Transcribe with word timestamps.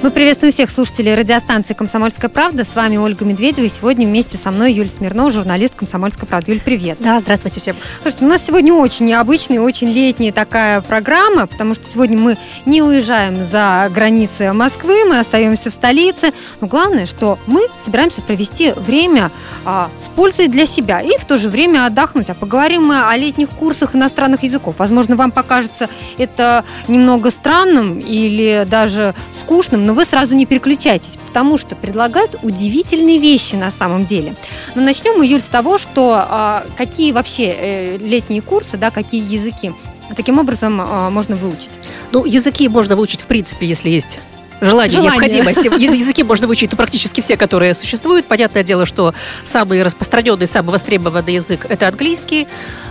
Мы 0.00 0.12
приветствуем 0.12 0.52
всех 0.52 0.70
слушателей 0.70 1.12
радиостанции 1.16 1.74
«Комсомольская 1.74 2.30
правда». 2.30 2.62
С 2.62 2.76
вами 2.76 2.96
Ольга 2.96 3.24
Медведева. 3.24 3.64
И 3.64 3.68
сегодня 3.68 4.06
вместе 4.06 4.38
со 4.38 4.52
мной 4.52 4.72
Юлия 4.72 4.88
Смирнова, 4.88 5.32
журналист 5.32 5.74
«Комсомольской 5.74 6.28
правды». 6.28 6.52
Юль, 6.52 6.60
привет. 6.60 6.98
Да, 7.00 7.18
здравствуйте 7.18 7.58
всем. 7.58 7.74
Слушайте, 8.02 8.24
у 8.24 8.28
нас 8.28 8.46
сегодня 8.46 8.72
очень 8.72 9.06
необычная, 9.06 9.60
очень 9.60 9.88
летняя 9.88 10.30
такая 10.30 10.82
программа, 10.82 11.48
потому 11.48 11.74
что 11.74 11.84
сегодня 11.90 12.16
мы 12.16 12.38
не 12.64 12.80
уезжаем 12.80 13.44
за 13.44 13.90
границы 13.92 14.52
Москвы, 14.52 15.04
мы 15.04 15.18
остаемся 15.18 15.70
в 15.70 15.72
столице. 15.72 16.32
Но 16.60 16.68
главное, 16.68 17.06
что 17.06 17.36
мы 17.48 17.66
собираемся 17.84 18.22
провести 18.22 18.70
время 18.76 19.32
а, 19.64 19.90
с 20.04 20.08
пользой 20.14 20.46
для 20.46 20.66
себя 20.66 21.00
и 21.00 21.18
в 21.18 21.24
то 21.24 21.38
же 21.38 21.48
время 21.48 21.86
отдохнуть. 21.86 22.30
А 22.30 22.34
поговорим 22.34 22.84
мы 22.84 23.02
о 23.02 23.16
летних 23.16 23.50
курсах 23.50 23.96
иностранных 23.96 24.44
языков. 24.44 24.76
Возможно, 24.78 25.16
вам 25.16 25.32
покажется 25.32 25.88
это 26.18 26.64
немного 26.86 27.32
странным 27.32 27.98
или 27.98 28.64
даже 28.70 29.16
скучным, 29.48 29.86
но 29.86 29.94
вы 29.94 30.04
сразу 30.04 30.34
не 30.34 30.44
переключайтесь, 30.44 31.16
потому 31.26 31.56
что 31.56 31.74
предлагают 31.74 32.36
удивительные 32.42 33.18
вещи 33.18 33.54
на 33.54 33.70
самом 33.70 34.04
деле. 34.04 34.36
Но 34.74 34.82
начнем 34.82 35.22
Юль, 35.22 35.40
с 35.40 35.48
того, 35.48 35.78
что 35.78 36.16
а, 36.18 36.66
какие 36.76 37.12
вообще 37.12 37.54
э, 37.58 37.96
летние 37.96 38.42
курсы, 38.42 38.76
да, 38.76 38.90
какие 38.90 39.22
языки 39.22 39.72
таким 40.16 40.38
образом 40.38 40.80
а, 40.80 41.08
можно 41.08 41.34
выучить. 41.34 41.70
Ну, 42.12 42.26
языки 42.26 42.68
можно 42.68 42.94
выучить, 42.94 43.22
в 43.22 43.26
принципе, 43.26 43.66
если 43.66 43.88
есть 43.88 44.20
желание, 44.60 44.90
Желание. 44.90 45.12
необходимость. 45.12 45.64
Языки 45.98 46.22
можно 46.22 46.46
выучить, 46.46 46.70
ну, 46.70 46.76
практически 46.76 47.20
все, 47.20 47.36
которые 47.36 47.74
существуют. 47.74 48.26
Понятное 48.26 48.62
дело, 48.62 48.86
что 48.86 49.14
самый 49.44 49.82
распространенный, 49.82 50.46
самый 50.46 50.70
востребованный 50.70 51.34
язык– 51.34 51.66
это 51.68 51.88
английский. 51.88 52.48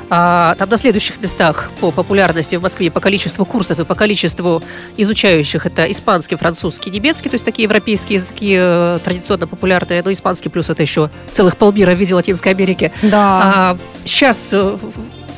А, 0.10 0.56
там 0.56 0.70
на 0.70 0.78
следующих 0.78 1.20
местах 1.20 1.70
по 1.82 1.92
популярности 1.92 2.56
в 2.56 2.62
Москве, 2.62 2.90
по 2.90 3.02
количеству 3.02 3.46
курсов 3.46 3.80
и 3.80 3.86
по 3.86 3.94
количеству 3.94 4.64
изучающих 4.96 5.66
это 5.66 5.90
испанский, 5.92 6.36
французский, 6.36 6.90
немецкий, 6.92 7.28
то 7.28 7.36
есть 7.36 7.44
такие 7.44 7.64
европейские 7.64 8.20
языки 8.20 8.58
э, 8.58 9.00
традиционно 9.04 9.48
популярные, 9.48 10.02
но 10.04 10.12
испанский 10.14 10.48
плюс 10.48 10.70
это 10.70 10.82
еще 10.82 11.10
целых 11.30 11.58
полмира 11.58 11.94
в 11.94 12.00
виде 12.00 12.16
Латинской 12.16 12.54
Америки. 12.54 12.94
Да. 13.02 13.42
А, 13.44 13.78
сейчас 14.06 14.54
э, 14.54 14.78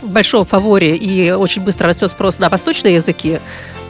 в 0.03 0.09
большом 0.09 0.45
фаворе 0.45 0.95
и 0.95 1.31
очень 1.31 1.63
быстро 1.63 1.87
растет 1.87 2.11
спрос 2.11 2.37
на 2.37 2.49
восточные 2.49 2.95
языки. 2.95 3.39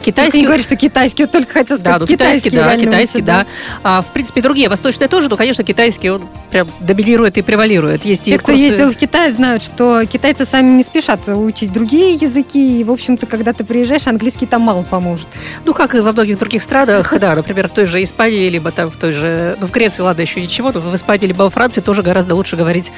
Только 0.00 0.12
Китайский, 0.12 0.38
не 0.40 0.46
говори, 0.46 0.62
что 0.62 0.76
китайский, 0.76 1.24
вот 1.24 1.32
только 1.32 1.52
хотел 1.52 1.76
да, 1.76 1.82
сказать. 1.82 2.00
ну, 2.00 2.06
китайский, 2.06 2.50
да, 2.50 2.56
реально 2.64 2.86
китайский, 2.86 3.18
учат, 3.18 3.26
да. 3.26 3.46
А, 3.82 4.00
в 4.02 4.06
принципе, 4.06 4.40
другие 4.40 4.68
восточные 4.70 5.08
тоже, 5.08 5.28
но, 5.28 5.36
конечно, 5.36 5.62
китайский, 5.62 6.08
он 6.10 6.22
прям 6.50 6.68
доминирует 6.80 7.36
и 7.36 7.42
превалирует. 7.42 8.04
Есть 8.06 8.26
и 8.28 8.30
Те, 8.32 8.38
кто 8.38 8.52
курсы- 8.52 8.60
ездил 8.62 8.90
в 8.92 8.96
Китай, 8.96 9.30
знают, 9.30 9.62
что 9.62 10.04
китайцы 10.06 10.46
сами 10.50 10.70
не 10.70 10.82
спешат 10.82 11.28
учить 11.28 11.72
другие 11.72 12.14
языки, 12.14 12.80
и, 12.80 12.84
в 12.84 12.90
общем-то, 12.90 13.26
когда 13.26 13.52
ты 13.52 13.62
приезжаешь, 13.64 14.06
английский 14.06 14.46
там 14.46 14.62
мало 14.62 14.82
поможет. 14.82 15.28
Ну, 15.66 15.74
как 15.74 15.94
и 15.94 16.00
во 16.00 16.12
многих 16.12 16.38
других 16.38 16.62
странах, 16.62 17.12
да, 17.20 17.34
например, 17.34 17.68
в 17.68 17.72
той 17.72 17.84
же 17.84 18.02
Испании, 18.02 18.48
либо 18.48 18.70
там 18.70 18.90
в 18.90 18.96
той 18.96 19.12
же, 19.12 19.56
ну, 19.60 19.66
в 19.66 19.70
Греции, 19.70 20.02
ладно, 20.02 20.22
еще 20.22 20.40
ничего, 20.40 20.72
но 20.72 20.80
в 20.80 20.94
Испании, 20.94 21.26
либо 21.26 21.42
во 21.42 21.50
Франции 21.50 21.80
тоже 21.82 22.02
гораздо 22.02 22.34
лучше 22.34 22.56
говорить 22.56 22.90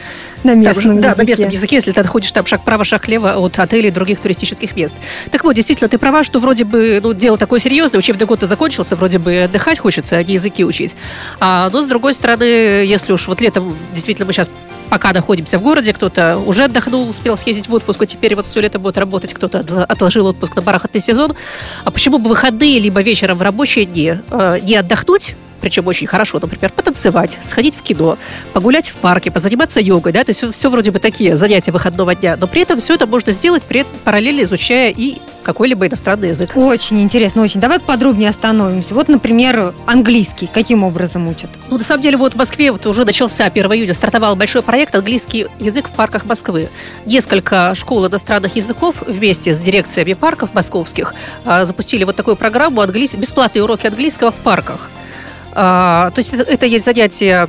На 0.45 0.53
там 0.53 0.61
местном 0.61 0.83
же- 0.83 0.89
да, 1.03 1.09
на 1.09 1.13
языке. 1.13 1.25
местном 1.27 1.49
языке, 1.51 1.77
если 1.77 1.91
ты 1.93 2.01
отходишь 2.01 2.31
там 2.33 2.47
шаг 2.47 2.61
вправо, 2.63 2.85
шаг 2.85 3.07
влево 3.07 3.35
от 3.45 3.59
отелей 3.59 3.89
и 3.89 3.91
других 3.91 4.21
туристических 4.21 4.77
мест. 4.77 4.95
Так 5.33 5.43
вот, 5.45 5.55
действительно, 5.55 5.89
ты 5.89 5.99
права, 5.99 6.23
что 6.23 6.39
вроде 6.39 6.65
бы, 6.65 6.92
ну, 7.01 7.13
дело 7.13 7.39
такое 7.39 7.61
серьезное, 7.61 7.99
учебный 7.99 8.27
год-то 8.27 8.47
закончился, 8.47 8.97
вроде 8.97 9.19
бы 9.19 9.43
отдыхать 9.43 9.79
хочется, 9.79 10.17
а 10.17 10.23
не 10.23 10.35
языки 10.35 10.65
учить. 10.65 10.95
А, 11.41 11.71
но, 11.71 11.83
с 11.83 11.87
другой 11.87 12.15
стороны, 12.15 12.45
если 12.45 13.13
уж 13.13 13.29
вот 13.29 13.41
летом, 13.41 13.77
действительно, 13.95 14.27
мы 14.27 14.33
сейчас 14.33 14.51
пока 14.93 15.15
находимся 15.15 15.59
в 15.59 15.63
городе, 15.63 15.95
кто-то 15.95 16.37
уже 16.37 16.65
отдохнул, 16.65 17.09
успел 17.09 17.39
съездить 17.39 17.67
в 17.67 17.73
отпуск, 17.73 18.03
а 18.03 18.07
теперь 18.07 18.35
вот 18.37 18.45
все 18.45 18.61
лето 18.61 18.79
будет 18.79 18.99
работать, 18.99 19.33
кто-то 19.33 19.87
отложил 19.89 20.27
отпуск 20.27 20.55
на 20.55 20.61
барахатный 20.61 21.01
сезон. 21.01 21.33
А 21.85 21.91
почему 21.91 22.19
бы 22.19 22.29
выходные, 22.29 22.79
либо 22.79 23.01
вечером 23.01 23.39
в 23.39 23.43
рабочие 23.43 23.87
дни 23.87 24.17
э, 24.31 24.59
не 24.63 24.77
отдохнуть, 24.77 25.35
причем 25.63 25.87
очень 25.87 26.07
хорошо, 26.07 26.39
например, 26.41 26.71
потанцевать, 26.73 27.39
сходить 27.41 27.75
в 27.75 27.83
кино, 27.83 28.19
погулять 28.53 28.89
в 28.89 28.97
парке, 28.97 29.31
позаниматься 29.31 29.81
йогой, 29.81 30.13
да, 30.13 30.25
то 30.25 30.31
есть 30.31 30.45
все, 30.53 30.69
вроде 30.69 30.91
бы 30.91 30.99
такие 30.99 31.37
занятия 31.37 31.71
выходного 31.71 32.15
дня, 32.15 32.37
но 32.39 32.47
при 32.47 32.63
этом 32.63 32.81
все 32.81 32.95
это 32.95 33.07
можно 33.07 33.33
сделать, 33.33 33.63
при 33.63 33.81
этом 33.81 33.93
параллельно 34.05 34.43
изучая 34.43 34.91
и 34.91 35.19
какой-либо 35.43 35.87
иностранный 35.87 36.29
язык. 36.31 36.51
Очень 36.57 37.01
интересно, 37.03 37.43
очень. 37.43 37.61
Давай 37.61 37.79
подробнее 37.81 38.31
остановимся. 38.31 38.95
Вот, 38.95 39.09
например, 39.09 39.73
английский. 39.87 40.49
Каким 40.53 40.85
образом 40.85 41.29
учат? 41.29 41.51
Ну, 41.71 41.79
на 41.79 41.85
самом 41.85 42.03
деле, 42.03 42.17
вот 42.17 42.35
в 42.35 42.37
Москве 42.37 42.73
вот 42.73 42.87
уже 42.87 43.05
начался 43.05 43.45
1 43.47 43.73
июня, 43.73 43.95
стартовал 43.95 44.37
большой 44.37 44.63
проект 44.63 44.95
«Английский 44.95 45.47
язык 45.59 45.89
в 45.89 45.93
парках 45.93 46.25
Москвы». 46.25 46.69
Несколько 47.07 47.75
школ 47.75 48.07
иностранных 48.09 48.57
языков 48.57 48.97
вместе 49.07 49.55
с 49.55 49.61
дирекциями 49.61 50.15
парков 50.15 50.55
московских 50.55 51.15
а, 51.45 51.65
запустили 51.65 52.05
вот 52.05 52.17
такую 52.17 52.37
программу 52.37 52.81
английс... 52.81 53.15
«Бесплатные 53.15 53.63
уроки 53.63 53.87
английского 53.87 54.31
в 54.31 54.37
парках». 54.37 54.91
А, 55.55 56.11
то 56.11 56.19
есть 56.19 56.33
это, 56.33 56.67
есть 56.67 56.85
занятия 56.85 57.49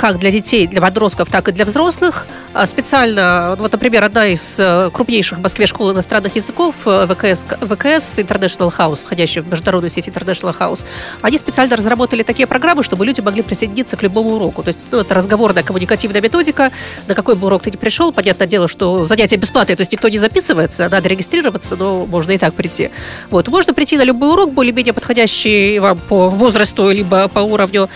как 0.00 0.18
для 0.18 0.30
детей, 0.30 0.66
для 0.66 0.80
подростков, 0.80 1.28
так 1.28 1.48
и 1.48 1.52
для 1.52 1.66
взрослых. 1.66 2.26
А 2.54 2.64
Специально, 2.66 3.54
вот, 3.58 3.70
например, 3.70 4.02
одна 4.02 4.28
из 4.28 4.56
э, 4.58 4.88
крупнейших 4.90 5.38
в 5.38 5.42
Москве 5.42 5.66
школ 5.66 5.92
иностранных 5.92 6.36
языков, 6.36 6.74
э, 6.86 7.06
ВКС, 7.06 7.44
ВКС 7.44 8.18
International 8.18 8.74
House, 8.74 9.04
входящая 9.04 9.44
в 9.44 9.50
международную 9.50 9.90
сеть 9.90 10.08
International 10.08 10.56
House, 10.58 10.86
они 11.20 11.36
специально 11.36 11.76
разработали 11.76 12.22
такие 12.22 12.46
программы, 12.46 12.82
чтобы 12.82 13.04
люди 13.04 13.20
могли 13.20 13.42
присоединиться 13.42 13.98
к 13.98 14.02
любому 14.02 14.30
уроку. 14.36 14.62
То 14.62 14.68
есть 14.68 14.80
ну, 14.90 15.00
это 15.00 15.12
разговорная 15.12 15.62
коммуникативная 15.62 16.22
методика, 16.22 16.72
на 17.06 17.14
какой 17.14 17.34
бы 17.34 17.48
урок 17.48 17.64
ты 17.64 17.70
ни 17.70 17.76
пришел, 17.76 18.10
понятное 18.10 18.46
дело, 18.46 18.68
что 18.68 19.04
занятия 19.04 19.36
бесплатные, 19.36 19.76
то 19.76 19.82
есть 19.82 19.92
никто 19.92 20.08
не 20.08 20.16
записывается, 20.16 20.88
надо 20.88 21.08
регистрироваться, 21.10 21.76
но 21.76 22.06
можно 22.06 22.30
и 22.32 22.38
так 22.38 22.54
прийти. 22.54 22.90
Вот, 23.28 23.48
можно 23.48 23.74
прийти 23.74 23.98
на 23.98 24.04
любой 24.04 24.30
урок, 24.30 24.54
более-менее 24.54 24.94
подходящий 24.94 25.78
вам 25.78 25.98
по 25.98 26.30
возрасту, 26.30 26.90
либо 26.90 27.28
по 27.28 27.40
уровню, 27.40 27.90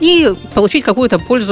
и 0.00 0.34
получить 0.52 0.82
какую-то 0.82 1.20
пользу 1.20 1.43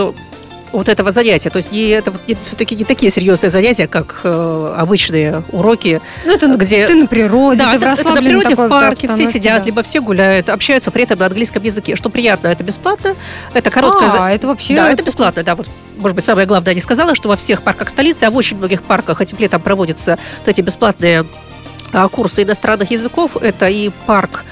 вот 0.72 0.88
этого 0.88 1.10
занятия. 1.10 1.50
То 1.50 1.58
есть 1.58 1.72
не, 1.72 1.88
это 1.88 2.12
все-таки 2.46 2.74
не 2.74 2.84
такие 2.84 3.10
серьезные 3.10 3.50
занятия, 3.50 3.86
как 3.86 4.20
э, 4.24 4.74
обычные 4.76 5.42
уроки. 5.52 6.00
Ну, 6.24 6.32
это 6.32 6.48
Где- 6.56 6.86
ты 6.86 6.94
на 6.94 7.06
природе, 7.06 7.58
Да, 7.58 7.72
ты 7.72 7.78
в 7.78 7.82
это, 7.82 8.00
это 8.00 8.14
на 8.14 8.22
природе, 8.22 8.54
в 8.54 8.68
парке, 8.68 9.08
все 9.08 9.26
сидят, 9.26 9.62
да. 9.62 9.66
либо 9.66 9.82
все 9.82 10.00
гуляют, 10.00 10.48
общаются 10.48 10.90
при 10.90 11.04
этом 11.04 11.18
на 11.18 11.26
английском 11.26 11.62
языке. 11.62 11.96
Что 11.96 12.08
приятно, 12.08 12.48
это 12.48 12.64
бесплатно, 12.64 13.14
это 13.52 13.70
короткое... 13.70 14.10
А, 14.12 14.30
это 14.30 14.46
вообще... 14.46 14.74
Да, 14.74 14.90
это 14.90 15.02
бесплатно, 15.02 15.42
да. 15.42 15.54
Вот, 15.54 15.68
может 15.98 16.14
быть, 16.14 16.24
самое 16.24 16.46
главное, 16.46 16.70
я 16.70 16.74
не 16.74 16.80
сказала, 16.80 17.14
что 17.14 17.28
во 17.28 17.36
всех 17.36 17.62
парках 17.62 17.88
столицы, 17.88 18.24
а 18.24 18.30
в 18.30 18.36
очень 18.36 18.56
многих 18.56 18.82
парках 18.82 19.20
этим 19.20 19.38
летом 19.38 19.60
проводятся 19.60 20.18
вот 20.38 20.48
эти 20.48 20.60
бесплатные 20.60 21.26
а, 21.92 22.08
курсы 22.08 22.42
иностранных 22.42 22.90
языков. 22.90 23.36
Это 23.40 23.68
и 23.68 23.90
парк 24.06 24.44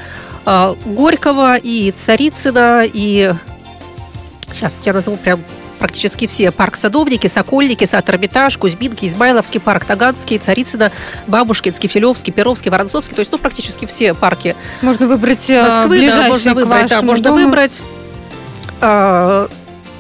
а, 0.44 0.76
Горького, 0.84 1.56
и 1.56 1.90
Царицына, 1.92 2.84
и... 2.84 3.32
Сейчас 4.54 4.76
я 4.84 4.92
назову 4.92 5.16
прям 5.16 5.40
практически 5.78 6.26
все. 6.26 6.50
Парк 6.50 6.76
Садовники, 6.76 7.26
Сокольники, 7.26 7.84
Сад 7.84 8.08
Эрмитаж, 8.10 8.56
Кузьминки, 8.58 9.06
Измайловский, 9.06 9.60
парк 9.60 9.84
Таганский, 9.84 10.38
Царицына, 10.38 10.92
Бабушкинский, 11.26 11.88
Филевский, 11.88 12.32
Перовский, 12.32 12.70
Воронцовский. 12.70 13.14
То 13.14 13.20
есть, 13.20 13.32
ну, 13.32 13.38
практически 13.38 13.86
все 13.86 14.14
парки 14.14 14.54
Можно 14.82 15.06
выбрать 15.06 15.48
э, 15.48 15.62
Москвы, 15.62 16.06
да, 16.06 16.28
можно 16.28 16.52
к 16.52 16.56
выбрать, 16.56 16.90
да, 16.90 17.02
можно 17.02 17.24
дому. 17.24 17.44
выбрать. 17.44 17.82
а, 18.80 19.48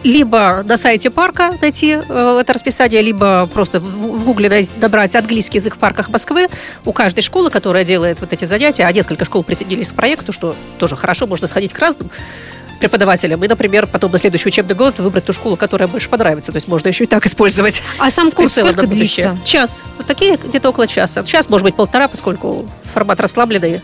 либо 0.02 0.62
на 0.64 0.76
сайте 0.76 1.10
парка 1.10 1.52
найти 1.60 1.98
э, 2.08 2.38
это 2.40 2.52
расписание, 2.52 3.02
либо 3.02 3.48
просто 3.52 3.80
в, 3.80 4.24
гугле 4.24 4.66
набрать 4.80 5.14
английский 5.14 5.58
язык 5.58 5.76
в 5.76 5.78
парках 5.78 6.08
Москвы. 6.08 6.48
У 6.84 6.92
каждой 6.92 7.20
школы, 7.20 7.50
которая 7.50 7.84
делает 7.84 8.20
вот 8.20 8.32
эти 8.32 8.46
занятия, 8.46 8.84
а 8.84 8.92
несколько 8.92 9.24
школ 9.24 9.42
присоединились 9.42 9.92
к 9.92 9.94
проекту, 9.94 10.32
что 10.32 10.54
тоже 10.78 10.96
хорошо, 10.96 11.26
можно 11.26 11.46
сходить 11.48 11.72
к 11.72 11.78
разным 11.78 12.10
преподавателям 12.80 13.44
и, 13.44 13.48
например, 13.48 13.86
потом 13.86 14.10
на 14.10 14.18
следующий 14.18 14.48
учебный 14.48 14.74
год 14.74 14.98
выбрать 14.98 15.24
ту 15.24 15.32
школу, 15.32 15.56
которая 15.56 15.88
больше 15.88 16.08
понравится. 16.08 16.50
То 16.50 16.56
есть 16.56 16.66
можно 16.66 16.88
еще 16.88 17.04
и 17.04 17.06
так 17.06 17.24
использовать. 17.26 17.82
А 17.98 18.10
сам 18.10 18.30
курс 18.32 18.54
сколько 18.54 18.86
длится? 18.86 19.38
Час. 19.44 19.82
Вот 19.98 20.06
такие 20.06 20.36
где-то 20.36 20.70
около 20.70 20.86
часа. 20.86 21.22
Час, 21.22 21.48
может 21.48 21.64
быть, 21.64 21.74
полтора, 21.74 22.08
поскольку 22.08 22.66
формат 22.92 23.20
расслабленный. 23.20 23.82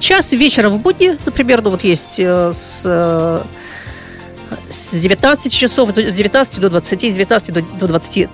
Час 0.00 0.32
вечером 0.32 0.78
в 0.78 0.80
будни, 0.80 1.16
например, 1.24 1.62
ну 1.62 1.70
вот 1.70 1.84
есть 1.84 2.18
э, 2.18 2.50
с, 2.52 2.82
э, 2.84 3.42
с 4.68 4.94
19 4.94 5.52
часов, 5.52 5.90
с 5.90 6.14
19 6.14 6.60
до 6.60 6.70
20, 6.70 7.04
с 7.04 7.14
19 7.14 7.54
до, 7.54 7.62
до 7.62 7.86
20 7.86 8.28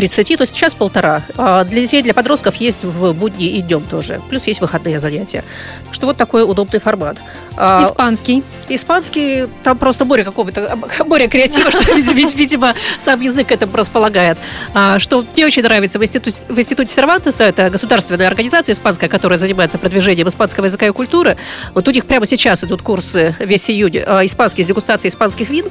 30, 0.00 0.38
то 0.38 0.44
есть 0.44 0.54
час-полтора. 0.54 1.22
А 1.36 1.62
для 1.64 1.82
детей, 1.82 2.00
для 2.02 2.14
подростков 2.14 2.54
есть 2.56 2.84
в 2.84 3.12
будни 3.12 3.48
и 3.48 3.60
днем 3.60 3.82
тоже. 3.82 4.18
Плюс 4.30 4.46
есть 4.46 4.62
выходные 4.62 4.98
занятия. 4.98 5.44
Так 5.84 5.92
что 5.94 6.06
вот 6.06 6.16
такой 6.16 6.42
удобный 6.42 6.80
формат. 6.80 7.18
А, 7.54 7.84
Испанский. 7.86 8.42
Испанский, 8.70 9.46
там 9.62 9.76
просто 9.76 10.06
море 10.06 10.24
какого-то, 10.24 10.78
море 11.06 11.28
креатива, 11.28 11.70
что, 11.70 11.84
вид- 11.94 12.34
видимо, 12.34 12.72
сам 12.96 13.20
язык 13.20 13.52
это 13.52 13.68
располагает. 13.70 14.38
А, 14.72 14.98
Что 14.98 15.22
мне 15.36 15.44
очень 15.44 15.62
нравится 15.62 15.98
в 15.98 16.02
институте, 16.02 16.44
в 16.48 16.58
институте 16.58 16.94
Сервантеса, 16.94 17.44
это 17.44 17.68
государственная 17.68 18.26
организация 18.28 18.72
испанская, 18.72 19.10
которая 19.10 19.38
занимается 19.38 19.76
продвижением 19.76 20.28
испанского 20.28 20.64
языка 20.64 20.86
и 20.86 20.92
культуры. 20.92 21.36
Вот 21.74 21.86
у 21.86 21.90
них 21.90 22.06
прямо 22.06 22.24
сейчас 22.24 22.64
идут 22.64 22.80
курсы 22.80 23.34
весь 23.38 23.68
июнь, 23.68 23.98
испанские, 23.98 24.64
с 24.64 24.68
дегустацией 24.68 25.10
испанских 25.10 25.50
вин. 25.50 25.66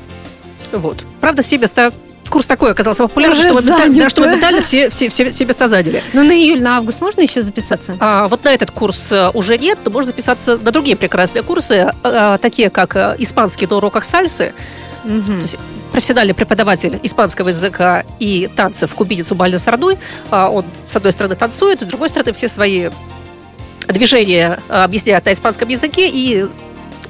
Вот. 0.72 1.04
Правда, 1.20 1.42
все 1.42 1.58
места 1.58 1.92
курс 2.30 2.46
такой 2.48 2.72
оказался 2.72 3.04
популярным, 3.04 3.38
Уже 3.40 3.48
что 3.50 3.56
моментально, 3.56 3.86
занято. 3.86 4.04
да, 4.04 4.10
что 4.10 4.22
моментально 4.22 4.62
все, 4.62 4.90
все, 4.90 5.10
все, 5.10 5.32
все 5.32 5.46
места 5.46 5.68
заняли. 5.68 6.02
Ну, 6.14 6.24
на 6.24 6.32
июль, 6.32 6.62
на 6.62 6.78
август 6.78 7.02
можно 7.02 7.22
еще 7.22 7.42
записаться? 7.42 7.96
А 8.00 8.28
вот 8.28 8.44
на 8.44 8.54
этот 8.54 8.72
курс 8.72 9.12
э, 9.12 9.30
уже 9.34 9.58
нет, 9.58 9.80
но 9.86 9.92
можно 9.92 10.12
записаться 10.12 10.58
на 10.58 10.72
другие 10.72 10.96
прекрасные 10.96 11.44
курсы, 11.44 11.92
э, 12.04 12.38
такие 12.42 12.70
как 12.70 12.96
испанский 13.20 13.68
на 13.68 13.78
уроках 13.78 14.04
сальсы, 14.06 14.54
Мгм. 15.04 15.24
то 15.26 15.34
есть 15.42 15.58
профессиональный 15.92 16.34
преподаватель 16.34 17.00
испанского 17.04 17.48
языка 17.50 18.04
и 18.20 18.50
танцев 18.56 18.94
кубинец 18.94 19.32
Убальдо 19.32 19.58
Сардуй. 19.58 19.98
А, 20.30 20.50
Он, 20.50 20.64
с 20.88 20.96
одной 20.96 21.12
стороны, 21.14 21.36
танцует, 21.36 21.82
с 21.82 21.86
другой 21.86 22.10
стороны, 22.10 22.32
все 22.34 22.48
свои 22.48 22.90
движения 23.88 24.60
а, 24.70 24.84
объясняет 24.84 25.26
на 25.26 25.32
испанском 25.34 25.68
языке 25.70 26.08
и 26.10 26.46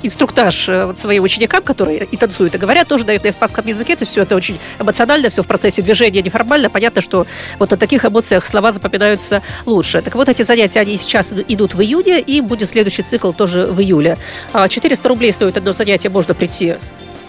инструктаж 0.03 0.69
э, 0.69 0.85
вот 0.85 0.97
своим 0.97 1.23
ученикам, 1.23 1.63
которые 1.63 2.05
и 2.05 2.17
танцуют, 2.17 2.55
и 2.55 2.57
говорят, 2.57 2.87
тоже 2.87 3.05
дают 3.05 3.23
на 3.23 3.29
испанском 3.29 3.65
языке. 3.67 3.95
То 3.95 4.03
есть 4.03 4.11
все 4.11 4.23
это 4.23 4.35
очень 4.35 4.59
эмоционально, 4.79 5.29
все 5.29 5.43
в 5.43 5.47
процессе 5.47 5.81
движения 5.81 6.21
неформально. 6.21 6.69
Понятно, 6.69 7.01
что 7.01 7.25
вот 7.57 7.71
на 7.71 7.77
таких 7.77 8.05
эмоциях 8.05 8.45
слова 8.45 8.71
запоминаются 8.71 9.41
лучше. 9.65 10.01
Так 10.01 10.15
вот, 10.15 10.29
эти 10.29 10.43
занятия, 10.43 10.79
они 10.79 10.97
сейчас 10.97 11.31
идут 11.47 11.73
в 11.73 11.81
июне, 11.81 12.19
и 12.19 12.41
будет 12.41 12.69
следующий 12.69 13.03
цикл 13.03 13.31
тоже 13.31 13.65
в 13.65 13.79
июле. 13.79 14.17
А, 14.53 14.67
400 14.67 15.09
рублей 15.09 15.33
стоит 15.33 15.57
одно 15.57 15.73
занятие, 15.73 16.09
можно 16.09 16.33
прийти 16.33 16.75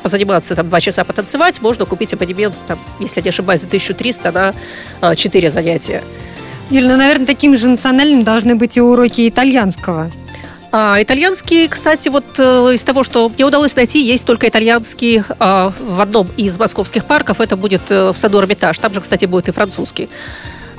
позаниматься, 0.02 0.54
там, 0.54 0.68
два 0.68 0.80
часа 0.80 1.04
потанцевать, 1.04 1.60
можно 1.60 1.84
купить 1.84 2.14
абонемент, 2.14 2.54
там, 2.66 2.78
если 3.00 3.20
я 3.20 3.24
не 3.24 3.28
ошибаюсь, 3.30 3.60
за 3.60 3.66
1300 3.66 4.32
на 4.32 4.54
а, 5.00 5.14
4 5.14 5.50
занятия. 5.50 6.02
Юль, 6.70 6.86
ну, 6.86 6.96
наверное, 6.96 7.26
таким 7.26 7.56
же 7.56 7.68
национальным 7.68 8.22
должны 8.22 8.54
быть 8.54 8.76
и 8.76 8.80
уроки 8.80 9.28
итальянского. 9.28 10.10
А, 10.72 11.02
итальянский, 11.02 11.66
кстати, 11.66 12.08
вот 12.08 12.24
э, 12.38 12.74
из 12.74 12.82
того, 12.84 13.02
что 13.02 13.28
мне 13.28 13.44
удалось 13.44 13.74
найти, 13.74 14.00
есть 14.00 14.24
только 14.24 14.48
итальянский 14.48 15.22
а, 15.40 15.72
в 15.80 16.00
одном 16.00 16.28
из 16.36 16.56
московских 16.58 17.06
парков. 17.06 17.40
Это 17.40 17.56
будет 17.56 17.82
э, 17.88 18.10
в 18.12 18.16
саду 18.16 18.38
Эрмитаж. 18.40 18.78
Там 18.78 18.94
же, 18.94 19.00
кстати, 19.00 19.24
будет 19.24 19.48
и 19.48 19.52
французский. 19.52 20.08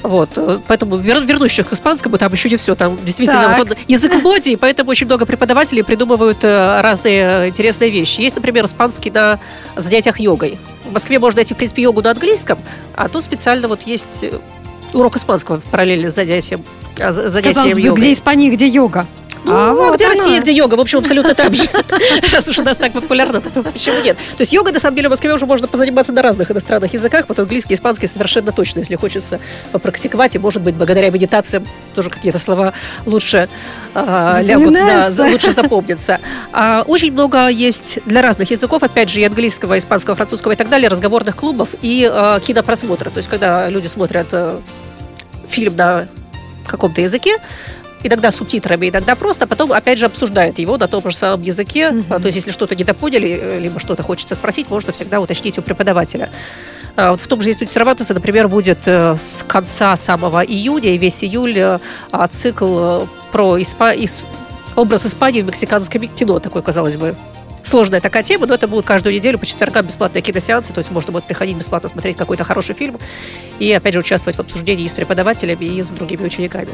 Вот, 0.02 0.30
э, 0.38 0.60
поэтому 0.66 0.98
вер- 0.98 1.26
вернусь 1.26 1.52
еще 1.52 1.64
к 1.64 1.74
испанскому, 1.74 2.18
там 2.18 2.32
еще 2.32 2.50
не 2.50 2.56
все, 2.56 2.74
там 2.74 2.98
действительно 3.04 3.42
Так. 3.50 3.58
вот 3.60 3.72
он 3.72 3.78
язык 3.88 4.14
в 4.16 4.22
моде, 4.24 4.54
и 4.54 4.56
поэтому 4.56 4.92
очень 4.92 5.08
много 5.08 5.26
преподавателей 5.26 5.84
придумывают 5.84 6.42
разные 6.44 7.50
интересные 7.50 7.90
вещи. 7.90 8.22
Есть, 8.22 8.38
например, 8.38 8.66
испанский 8.66 9.12
на 9.12 9.40
занятиях 9.76 10.22
йогой. 10.22 10.58
В 10.86 10.94
Москве 10.94 11.20
можно 11.20 11.40
найти, 11.40 11.54
в 11.54 11.58
принципе, 11.58 11.82
йогу 11.84 12.02
на 12.02 12.12
английском, 12.12 12.58
а 12.96 13.10
тут 13.10 13.26
специально 13.26 13.68
вот 13.68 13.82
есть 13.86 14.24
урок 14.94 15.18
испанского 15.18 15.62
параллельно 15.70 16.10
с 16.10 16.16
занятием, 16.16 16.64
а, 17.00 17.12
занятием 17.12 17.56
Казалось 17.56 17.78
йогой. 17.78 18.02
где 18.02 18.14
Испания, 18.14 18.50
где 18.50 18.68
йога. 18.68 19.06
Ну, 19.44 19.56
А 19.56 19.72
а 19.72 19.74
вот 19.74 19.96
где 19.96 20.06
оно. 20.06 20.16
Россия, 20.16 20.42
где 20.42 20.54
йога? 20.54 20.76
В 20.76 20.80
общем, 20.80 21.00
абсолютно 21.00 21.34
там 21.34 21.54
же. 21.54 21.64
Раз 22.32 22.48
уж 22.48 22.60
у 22.60 22.64
нас 22.64 22.78
так 22.78 22.94
популярно, 22.94 23.42
то 23.42 23.50
почему 23.64 24.02
нет? 24.04 24.18
То 24.38 24.42
есть 24.42 24.54
йога, 24.54 24.72
на 24.72 24.80
самом 24.80 24.96
деле, 24.96 25.08
в 25.08 25.12
Москве 25.12 25.34
уже 25.34 25.46
можно 25.46 25.68
позаниматься 25.68 26.14
на 26.14 26.22
разных 26.22 26.52
иностранных 26.52 26.94
языках. 26.94 27.26
Вот 27.28 27.40
английский, 27.40 27.74
испанский 27.74 28.08
совершенно 28.08 28.52
точно, 28.52 28.80
если 28.80 28.96
хочется 28.96 29.40
попрактиковать. 29.72 30.36
И, 30.36 30.40
может 30.40 30.62
быть, 30.62 30.76
благодаря 30.76 31.10
медитациям 31.10 31.66
тоже 31.96 32.10
какие-то 32.10 32.40
слова 32.40 32.74
лучше 33.06 33.50
а, 33.94 34.42
лягут, 34.42 34.74
да, 34.74 35.10
лучше 35.32 35.52
запомнятся. 35.52 36.20
А, 36.52 36.84
Очень 36.86 37.12
много 37.12 37.48
есть 37.48 38.00
для 38.06 38.22
разных 38.22 38.52
языков, 38.52 38.84
опять 38.84 39.10
же, 39.10 39.22
и 39.22 39.24
английского, 39.24 39.74
и 39.74 39.80
испанского, 39.80 40.16
французского 40.16 40.52
и 40.52 40.56
так 40.56 40.70
далее, 40.70 40.88
разговорных 40.88 41.36
клубов 41.36 41.70
и 41.82 42.10
а, 42.12 42.40
кинопросмотров. 42.40 43.14
То 43.14 43.18
есть, 43.18 43.30
когда 43.30 43.70
люди 43.70 43.88
смотрят 43.88 44.28
э, 44.32 44.60
фильм 45.50 45.76
на 45.76 46.08
каком-то 46.68 47.02
языке, 47.02 47.38
иногда 48.04 48.32
с 48.32 48.36
субтитрами, 48.36 48.90
иногда 48.90 49.16
просто, 49.16 49.48
потом 49.48 49.72
опять 49.72 50.00
же 50.00 50.06
обсуждает 50.06 50.60
его 50.60 50.78
на 50.78 50.88
том 50.88 51.02
же 51.10 51.16
самом 51.16 51.42
языке. 51.44 51.94
А, 52.10 52.20
То 52.20 52.26
есть, 52.28 52.36
если 52.38 52.52
что-то 52.52 52.76
недопоняли, 52.76 53.40
э, 53.42 53.60
либо 53.60 53.80
что-то 53.80 54.04
хочется 54.04 54.36
спросить, 54.36 54.70
можно 54.70 54.92
всегда 54.94 55.20
уточнить 55.20 55.58
у 55.58 55.62
преподавателя. 55.62 56.30
А, 56.96 57.12
Вот 57.12 57.22
в 57.22 57.28
том 57.28 57.42
же 57.42 57.50
институте 57.50 57.74
Сервантеса, 57.74 58.14
например, 58.14 58.48
будет 58.48 58.80
э, 58.86 59.16
с 59.18 59.44
конца 59.48 59.96
самого 59.96 60.42
июня 60.44 60.94
и 60.94 60.98
весь 60.98 61.24
июль 61.24 61.58
э, 61.58 61.80
а, 62.12 62.28
цикл 62.28 63.02
про 63.32 63.58
испа- 63.60 63.96
ис- 63.98 64.24
образ 64.76 65.06
Испании 65.06 65.42
в 65.42 65.46
мексиканском 65.46 66.02
кино, 66.08 66.40
такой, 66.40 66.62
казалось 66.62 66.98
бы, 66.98 67.16
сложная 67.64 68.02
такая 68.02 68.24
тема, 68.24 68.48
но 68.48 68.56
это 68.56 68.68
будет 68.68 68.86
каждую 68.86 69.16
неделю 69.16 69.38
по 69.40 69.46
четвергам 69.46 69.86
бесплатные 69.86 70.22
киносеансы, 70.22 70.74
то 70.74 70.80
есть 70.80 70.92
можно 70.92 71.12
будет 71.12 71.26
приходить 71.26 71.56
бесплатно 71.56 71.90
смотреть 71.90 72.18
какой-то 72.18 72.44
хороший 72.44 72.76
фильм 72.76 72.98
и, 73.60 73.72
опять 73.72 73.94
же, 73.94 74.00
участвовать 74.00 74.38
в 74.38 74.40
обсуждении 74.40 74.86
и 74.86 74.90
с 74.90 74.94
преподавателями, 74.94 75.66
и 75.66 75.84
с 75.84 75.90
другими 75.90 76.26
учениками. 76.26 76.70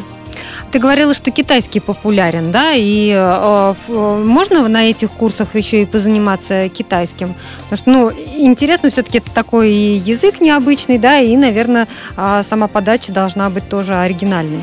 Ты 0.71 0.79
говорила, 0.79 1.13
что 1.13 1.31
китайский 1.31 1.79
популярен, 1.79 2.51
да, 2.51 2.73
и 2.73 3.11
э, 3.11 3.73
э, 3.87 4.23
можно 4.25 4.67
на 4.67 4.89
этих 4.89 5.11
курсах 5.11 5.55
еще 5.55 5.81
и 5.81 5.85
позаниматься 5.85 6.69
китайским? 6.69 7.35
Потому 7.69 7.77
что, 7.77 7.89
ну, 7.89 8.11
интересно, 8.11 8.89
все-таки 8.89 9.19
это 9.19 9.31
такой 9.31 9.71
язык 9.71 10.39
необычный, 10.41 10.97
да, 10.97 11.19
и, 11.19 11.35
наверное, 11.35 11.87
а, 12.15 12.43
сама 12.43 12.67
подача 12.67 13.11
должна 13.11 13.49
быть 13.49 13.67
тоже 13.69 13.95
оригинальной. 13.95 14.61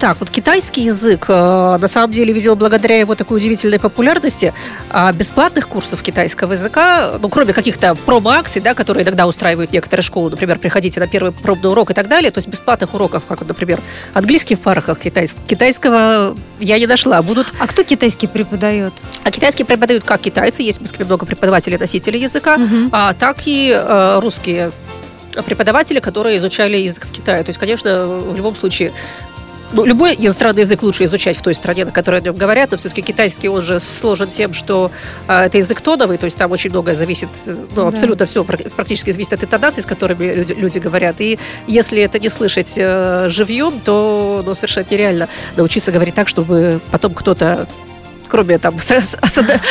Так, 0.00 0.16
вот 0.18 0.30
китайский 0.30 0.84
язык, 0.84 1.26
э, 1.28 1.76
на 1.78 1.86
самом 1.86 2.10
деле, 2.10 2.32
видимо, 2.32 2.54
благодаря 2.54 2.98
его 2.98 3.14
такой 3.14 3.36
удивительной 3.36 3.78
популярности, 3.78 4.54
а, 4.88 5.12
бесплатных 5.12 5.68
курсов 5.68 6.02
китайского 6.02 6.54
языка, 6.54 7.16
ну, 7.20 7.28
кроме 7.28 7.52
каких-то 7.52 7.94
промо-акций, 7.94 8.62
да, 8.62 8.72
которые 8.72 9.04
иногда 9.04 9.26
устраивают 9.26 9.74
некоторые 9.74 10.02
школы, 10.02 10.30
например, 10.30 10.58
приходите 10.58 11.00
на 11.00 11.06
первый 11.06 11.32
пробный 11.32 11.70
урок 11.70 11.90
и 11.90 11.94
так 11.94 12.08
далее, 12.08 12.30
то 12.30 12.38
есть 12.38 12.48
бесплатных 12.48 12.94
уроков, 12.94 13.24
как, 13.28 13.46
например, 13.46 13.78
английский 14.14 14.54
в 14.54 14.60
парках, 14.60 14.98
китайс- 15.00 15.36
китайского 15.46 16.34
я 16.60 16.78
не 16.78 16.86
нашла. 16.86 17.20
Будут 17.20 17.52
А 17.58 17.66
кто 17.66 17.84
китайский 17.84 18.26
преподает? 18.26 18.94
А 19.22 19.30
китайский 19.30 19.64
преподают 19.64 20.04
как 20.04 20.22
китайцы, 20.22 20.62
есть 20.62 20.78
в 20.78 20.80
Москве 20.80 21.04
много 21.04 21.26
преподавателей, 21.26 21.76
носителей 21.76 22.20
языка, 22.22 22.56
Мгм. 22.56 22.88
а, 22.90 23.12
так 23.12 23.36
и 23.44 23.70
э, 23.70 24.18
русские 24.22 24.72
преподаватели, 25.46 26.00
которые 26.00 26.38
изучали 26.38 26.76
язык 26.78 27.06
в 27.06 27.12
Китае. 27.12 27.44
То 27.44 27.50
есть, 27.50 27.58
конечно, 27.60 28.04
в 28.06 28.36
любом 28.36 28.56
случае, 28.56 28.92
ну, 29.72 29.84
любой 29.84 30.14
иностранный 30.14 30.60
язык 30.62 30.82
лучше 30.82 31.04
изучать 31.04 31.36
в 31.36 31.42
той 31.42 31.54
стране, 31.54 31.84
на 31.84 31.90
которой 31.90 32.20
о 32.20 32.22
нем 32.22 32.34
говорят, 32.34 32.70
но 32.70 32.76
все-таки 32.76 33.02
китайский, 33.02 33.48
он 33.48 33.62
же 33.62 33.80
сложен 33.80 34.28
тем, 34.28 34.52
что 34.52 34.90
э, 35.28 35.44
это 35.46 35.58
язык 35.58 35.80
тоновый, 35.80 36.18
то 36.18 36.24
есть 36.24 36.36
там 36.36 36.50
очень 36.52 36.70
многое 36.70 36.94
зависит, 36.94 37.28
ну, 37.46 37.56
Да. 37.82 37.88
абсолютно 37.88 38.26
все 38.26 38.44
практически 38.44 39.10
зависит 39.10 39.32
от 39.32 39.44
интонаций, 39.44 39.82
с 39.82 39.86
которыми 39.86 40.34
люди, 40.34 40.52
люди 40.52 40.78
говорят. 40.78 41.20
И 41.20 41.38
если 41.66 42.02
это 42.02 42.18
не 42.18 42.28
слышать 42.28 42.74
э, 42.76 43.28
живьем, 43.28 43.72
то 43.84 44.42
ну, 44.44 44.54
совершенно 44.54 44.86
нереально 44.90 45.28
научиться 45.56 45.92
говорить 45.92 46.14
так, 46.14 46.28
чтобы 46.28 46.80
потом 46.90 47.14
кто-то 47.14 47.68
кроме 48.30 48.58
там 48.58 48.78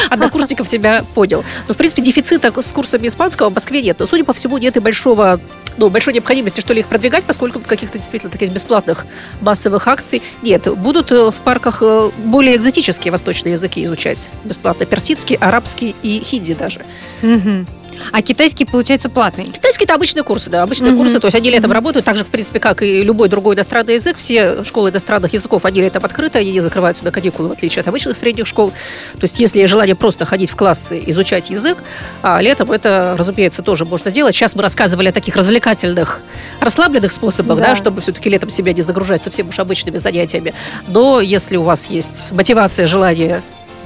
однокурсников 0.10 0.70
тебя 0.70 1.04
понял. 1.16 1.44
Но, 1.68 1.74
в 1.74 1.78
принципе, 1.78 2.02
дефицита 2.02 2.54
с 2.62 2.72
курсами 2.72 3.08
испанского 3.08 3.50
в 3.50 3.54
Москве 3.54 3.82
нет. 3.82 3.98
Но, 4.00 4.06
судя 4.06 4.24
по 4.24 4.34
всему, 4.34 4.58
нет 4.58 4.78
и 4.78 4.80
большого, 4.80 5.40
ну, 5.78 5.90
большой 5.90 6.14
необходимости, 6.14 6.62
что 6.62 6.74
ли, 6.74 6.82
их 6.82 6.88
продвигать, 6.88 7.24
поскольку 7.24 7.60
каких-то 7.60 7.98
действительно 7.98 8.32
таких 8.32 8.52
бесплатных 8.52 9.06
массовых 9.42 9.88
акций 9.88 10.22
нет. 10.42 10.68
Будут 10.78 11.12
э, 11.12 11.32
в 11.32 11.36
парках 11.44 11.80
э, 11.82 12.12
более 12.18 12.56
экзотические 12.56 13.12
восточные 13.12 13.54
языки 13.54 13.84
изучать 13.86 14.30
бесплатно. 14.44 14.86
Персидский, 14.86 15.36
арабский 15.38 15.96
и 16.04 16.22
хинди 16.24 16.54
даже. 16.54 16.82
Мгм. 17.22 17.66
А 18.12 18.22
китайский, 18.22 18.66
получается, 18.66 19.10
платный? 19.10 19.46
Китайский 19.46 19.86
это 19.86 19.96
обычные 19.96 20.24
курсы, 20.24 20.50
да, 20.50 20.64
обычные 20.64 20.92
Мгм. 20.92 21.02
курсы, 21.02 21.20
то 21.20 21.28
есть 21.28 21.36
они 21.36 21.50
летом 21.50 21.70
Мгм. 21.70 21.76
работают, 21.76 22.06
так 22.06 22.18
же, 22.18 22.26
в 22.26 22.30
принципе, 22.30 22.60
как 22.60 22.82
и 22.82 23.04
любой 23.04 23.30
другой 23.30 23.56
иностранный 23.56 23.96
язык. 23.96 24.18
Все 24.18 24.64
школы 24.64 24.90
иностранных 24.90 25.34
языков, 25.34 25.66
они 25.66 25.82
летом 25.82 26.04
открыты, 26.06 26.40
они 26.40 26.52
не 26.52 26.62
закрываются 26.62 27.04
на 27.04 27.12
каникулы, 27.12 27.50
в 27.50 27.52
отличие 27.54 27.82
от 27.82 27.88
обычных 27.88 28.18
средних 28.18 28.48
школ. 28.48 28.70
То 28.70 29.24
есть 29.24 29.40
если 29.40 29.60
есть 29.60 29.70
желание 29.72 29.96
просто 29.96 30.26
ходить 30.26 30.50
в 30.50 30.56
классы, 30.56 31.02
изучать 31.08 31.50
язык, 31.50 31.78
а 32.22 32.42
летом 32.42 32.72
это, 32.72 33.16
разумеется, 33.18 33.62
тоже 33.62 33.86
можно 33.86 34.12
делать. 34.12 34.36
Сейчас 34.36 34.56
мы 34.56 34.62
рассказывали 34.64 35.10
о 35.10 35.12
таких 35.12 35.36
развлекательных, 35.36 36.20
расслабленных 36.60 37.12
способах, 37.12 37.58
да, 37.60 37.70
Да. 37.70 37.76
чтобы 37.76 38.02
все-таки 38.02 38.30
летом 38.30 38.50
себя 38.50 38.74
не 38.74 38.82
загружать 38.82 39.22
совсем 39.22 39.50
уж 39.50 39.60
обычными 39.60 39.98
занятиями. 39.98 40.54
Но 40.88 41.22
если 41.22 41.58
у 41.58 41.64
вас 41.64 41.88
есть 41.90 42.32
мотивация, 42.32 42.88
желание 42.88 43.42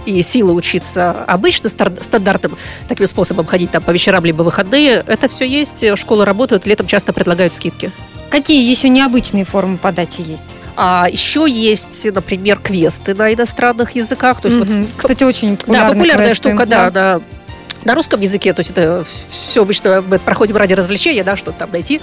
и 0.05 0.21
силы 0.21 0.53
учиться 0.53 1.11
обычно 1.27 1.69
стандартным 1.69 2.57
таким 2.87 3.07
способом 3.07 3.45
ходить 3.45 3.71
там 3.71 3.81
по 3.81 3.91
вечерам 3.91 4.25
либо 4.25 4.43
выходные, 4.43 5.03
это 5.07 5.27
все 5.29 5.45
есть, 5.45 5.83
школы 5.97 6.25
работают, 6.25 6.65
летом 6.65 6.87
часто 6.87 7.13
предлагают 7.13 7.53
скидки. 7.55 7.91
Какие 8.29 8.69
еще 8.69 8.89
необычные 8.89 9.45
формы 9.45 9.77
подачи 9.77 10.21
есть? 10.21 10.43
А 10.75 11.07
еще 11.11 11.45
есть, 11.47 12.11
например, 12.11 12.59
квесты 12.59 13.13
на 13.13 13.31
иностранных 13.33 13.95
языках. 13.95 14.41
То 14.41 14.47
есть 14.47 14.59
вот 14.59 14.69
Мгм. 14.69 14.87
Кстати, 14.97 15.23
очень 15.23 15.51
да, 15.51 15.61
популярный 15.61 15.93
популярная 15.93 16.25
квесты, 16.27 16.49
штука, 16.49 16.65
да, 16.65 16.91
на, 16.91 17.21
на 17.85 17.95
русском 17.95 18.19
языке. 18.21 18.53
То 18.53 18.59
есть 18.61 18.71
это 18.71 19.05
все 19.29 19.61
обычно 19.61 20.03
мы 20.05 20.19
проходим 20.19 20.55
ради 20.57 20.73
развлечения, 20.73 21.23
да, 21.23 21.35
что-то 21.35 21.59
там 21.59 21.69
найти, 21.71 22.01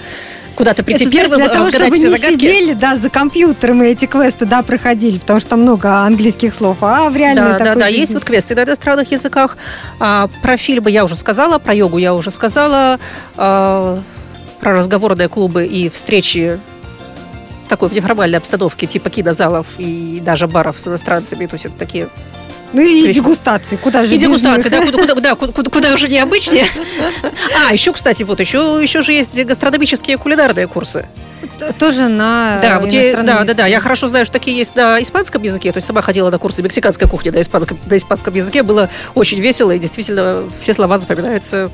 куда-то 0.55 0.83
прийти 0.83 1.05
Это, 1.05 1.11
знаешь, 1.11 1.29
первым, 1.29 1.45
для 1.47 1.55
того, 1.55 1.69
чтобы 1.69 1.97
не 1.97 2.07
загадки. 2.09 2.33
сидели, 2.33 2.73
да, 2.73 2.97
за 2.97 3.09
компьютером 3.09 3.83
и 3.83 3.87
эти 3.87 4.05
квесты, 4.05 4.45
да, 4.45 4.61
проходили, 4.63 5.17
потому 5.17 5.39
что 5.39 5.49
там 5.49 5.61
много 5.61 5.99
английских 5.99 6.53
слов, 6.53 6.77
а 6.81 7.09
в 7.09 7.15
реальной 7.15 7.53
Да, 7.53 7.59
да, 7.59 7.75
да, 7.75 7.85
жизни. 7.87 7.99
есть 7.99 8.13
вот 8.13 8.25
квесты 8.25 8.55
на 8.55 8.63
иностранных 8.63 9.11
языках. 9.11 9.57
А, 9.99 10.29
про 10.41 10.57
фильмы 10.57 10.91
я 10.91 11.03
уже 11.03 11.15
сказала, 11.15 11.57
про 11.59 11.73
йогу 11.73 11.97
я 11.97 12.13
уже 12.13 12.31
сказала, 12.31 12.99
а, 13.37 13.99
про 14.59 14.73
разговорные 14.73 15.27
клубы 15.29 15.65
и 15.65 15.89
встречи 15.89 16.59
такой 17.67 17.87
в 17.89 17.93
неформальной 17.93 18.37
обстановке, 18.37 18.85
типа 18.85 19.09
кинозалов 19.09 19.65
и 19.77 20.21
даже 20.23 20.47
баров 20.47 20.79
с 20.79 20.87
иностранцами. 20.87 21.45
То 21.45 21.55
есть 21.55 21.65
это 21.65 21.75
такие 21.79 22.09
Ну 22.73 22.81
и 22.81 23.11
дегустации, 23.11 23.75
куда 23.75 24.05
же 24.05 24.15
И 24.15 24.17
дегустации, 24.17 24.69
да, 24.69 24.81
куда, 24.85 24.97
куда, 24.99 25.15
да, 25.15 25.35
куда, 25.35 25.69
куда 25.69 25.93
уже 25.93 26.07
необычнее. 26.07 26.65
А, 27.67 27.73
еще, 27.73 27.91
кстати, 27.93 28.23
вот 28.23 28.39
еще, 28.39 28.79
еще 28.81 29.01
же 29.01 29.11
есть 29.13 29.43
гастрономические 29.43 30.17
кулинарные 30.17 30.67
курсы. 30.67 31.05
Тоже 31.77 32.07
на 32.07 32.59
да, 32.61 32.79
вот 32.79 32.91
я, 32.91 33.21
да, 33.21 33.43
да, 33.43 33.53
да, 33.53 33.67
я 33.67 33.79
хорошо 33.79 34.07
знаю, 34.07 34.25
что 34.25 34.33
такие 34.33 34.57
есть 34.57 34.75
на 34.75 35.01
испанском 35.01 35.41
языке, 35.43 35.71
то 35.71 35.77
есть 35.77 35.87
сама 35.87 36.01
ходила 36.01 36.29
на 36.29 36.37
курсы 36.37 36.61
мексиканской 36.61 37.07
кухни 37.07 37.29
на 37.29 37.41
испанском, 37.41 37.77
на 37.85 37.97
испанском 37.97 38.33
языке, 38.33 38.63
было 38.63 38.89
очень 39.15 39.39
весело, 39.39 39.71
и 39.71 39.79
действительно 39.79 40.43
все 40.59 40.73
слова 40.73 40.97
запоминаются 40.97 41.69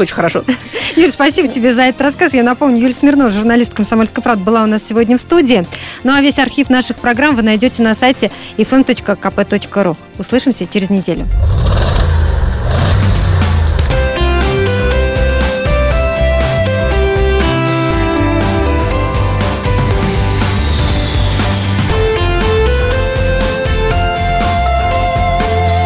очень 0.00 0.14
хорошо. 0.14 0.44
Юль, 0.96 1.10
спасибо 1.10 1.48
тебе 1.48 1.74
за 1.74 1.82
этот 1.82 2.00
рассказ. 2.00 2.34
Я 2.34 2.42
напомню, 2.42 2.80
Юлия 2.80 2.94
Смирнова, 2.94 3.30
журналист 3.30 3.74
«Комсомольской 3.74 4.22
правды», 4.22 4.44
была 4.44 4.62
у 4.62 4.66
нас 4.66 4.82
сегодня 4.88 5.18
в 5.18 5.20
студии. 5.20 5.64
Ну 6.04 6.12
а 6.12 6.20
весь 6.20 6.38
архив 6.38 6.70
наших 6.70 6.96
программ 6.96 7.36
вы 7.36 7.42
найдете 7.42 7.82
на 7.82 7.94
сайте 7.94 8.30
fm.kp.ru. 8.56 9.96
Услышимся 10.18 10.66
через 10.66 10.90
неделю. 10.90 11.26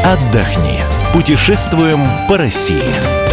Отдохни. 0.07 0.81
Путешествуем 1.13 2.07
по 2.29 2.37
России. 2.37 3.26